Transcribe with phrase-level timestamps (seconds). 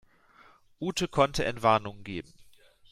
[0.81, 2.33] Ute konnte Entwarnung geben.